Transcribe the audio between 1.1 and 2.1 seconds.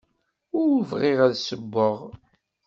ad ssewweɣ.